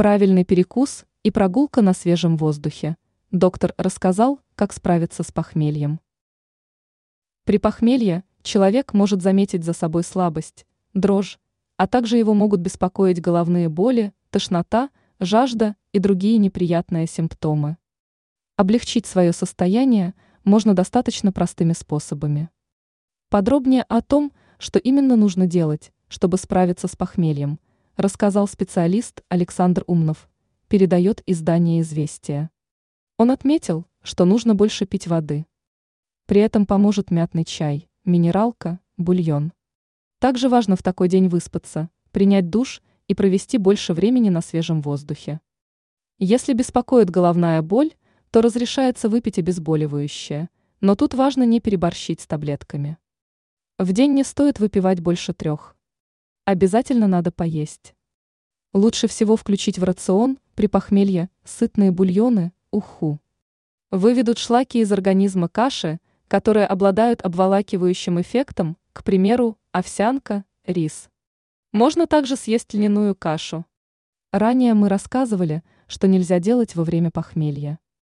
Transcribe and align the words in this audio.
Правильный 0.00 0.44
перекус 0.44 1.04
и 1.22 1.30
прогулка 1.30 1.82
на 1.82 1.92
свежем 1.92 2.38
воздухе. 2.38 2.96
Доктор 3.32 3.74
рассказал, 3.76 4.40
как 4.54 4.72
справиться 4.72 5.22
с 5.22 5.30
похмельем. 5.30 6.00
При 7.44 7.58
похмелье 7.58 8.24
человек 8.42 8.94
может 8.94 9.20
заметить 9.20 9.62
за 9.62 9.74
собой 9.74 10.02
слабость, 10.02 10.64
дрожь, 10.94 11.38
а 11.76 11.86
также 11.86 12.16
его 12.16 12.32
могут 12.32 12.60
беспокоить 12.60 13.20
головные 13.20 13.68
боли, 13.68 14.14
тошнота, 14.30 14.88
жажда 15.18 15.76
и 15.92 15.98
другие 15.98 16.38
неприятные 16.38 17.06
симптомы. 17.06 17.76
Облегчить 18.56 19.04
свое 19.04 19.34
состояние 19.34 20.14
можно 20.44 20.72
достаточно 20.72 21.30
простыми 21.30 21.74
способами. 21.74 22.48
Подробнее 23.28 23.82
о 23.82 24.00
том, 24.00 24.32
что 24.58 24.78
именно 24.78 25.16
нужно 25.16 25.46
делать, 25.46 25.92
чтобы 26.08 26.38
справиться 26.38 26.88
с 26.88 26.96
похмельем, 26.96 27.60
рассказал 28.00 28.48
специалист 28.48 29.22
Александр 29.28 29.84
Умнов, 29.86 30.28
передает 30.68 31.22
издание 31.26 31.80
«Известия». 31.82 32.50
Он 33.18 33.30
отметил, 33.30 33.86
что 34.02 34.24
нужно 34.24 34.54
больше 34.54 34.86
пить 34.86 35.06
воды. 35.06 35.46
При 36.26 36.40
этом 36.40 36.64
поможет 36.64 37.10
мятный 37.10 37.44
чай, 37.44 37.88
минералка, 38.04 38.80
бульон. 38.96 39.52
Также 40.18 40.48
важно 40.48 40.76
в 40.76 40.82
такой 40.82 41.08
день 41.08 41.28
выспаться, 41.28 41.90
принять 42.12 42.50
душ 42.50 42.82
и 43.08 43.14
провести 43.14 43.58
больше 43.58 43.92
времени 43.92 44.30
на 44.30 44.40
свежем 44.40 44.80
воздухе. 44.80 45.40
Если 46.18 46.52
беспокоит 46.52 47.10
головная 47.10 47.62
боль, 47.62 47.92
то 48.30 48.40
разрешается 48.40 49.08
выпить 49.08 49.38
обезболивающее, 49.38 50.48
но 50.80 50.94
тут 50.94 51.14
важно 51.14 51.42
не 51.42 51.60
переборщить 51.60 52.20
с 52.20 52.26
таблетками. 52.26 52.98
В 53.78 53.92
день 53.92 54.12
не 54.12 54.24
стоит 54.24 54.60
выпивать 54.60 55.00
больше 55.00 55.32
трех. 55.32 55.76
Обязательно 56.44 57.06
надо 57.06 57.30
поесть. 57.30 57.94
Лучше 58.72 59.08
всего 59.08 59.36
включить 59.36 59.78
в 59.78 59.84
рацион 59.84 60.38
при 60.54 60.66
похмелье 60.66 61.28
сытные 61.44 61.90
бульоны, 61.90 62.52
уху. 62.70 63.20
Выведут 63.90 64.38
шлаки 64.38 64.78
из 64.78 64.92
организма 64.92 65.48
каши, 65.48 65.98
которые 66.28 66.66
обладают 66.66 67.22
обволакивающим 67.22 68.20
эффектом, 68.20 68.76
к 68.92 69.02
примеру, 69.02 69.58
овсянка, 69.72 70.44
рис. 70.64 71.10
Можно 71.72 72.06
также 72.06 72.36
съесть 72.36 72.72
льняную 72.74 73.14
кашу. 73.16 73.66
Ранее 74.32 74.74
мы 74.74 74.88
рассказывали, 74.88 75.64
что 75.88 76.06
нельзя 76.06 76.38
делать 76.38 76.76
во 76.76 76.84
время 76.84 77.10
похмелья. 77.10 77.80